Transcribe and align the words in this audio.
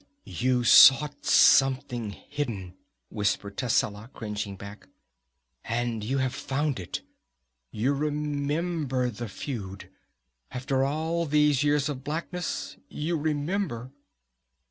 "You 0.25 0.63
sought 0.63 1.27
something 1.27 2.09
hidden!" 2.09 2.73
whispered 3.09 3.55
Tascela, 3.55 4.09
cringing 4.15 4.55
back. 4.55 4.87
"And 5.63 6.03
you 6.03 6.17
have 6.17 6.33
found 6.33 6.79
it! 6.79 7.01
You 7.69 7.93
remember 7.93 9.11
the 9.11 9.29
feud! 9.29 9.91
After 10.49 10.83
all 10.83 11.27
these 11.27 11.63
years 11.63 11.87
of 11.87 12.03
blackness, 12.03 12.77
you 12.89 13.15
remember!" 13.15 13.91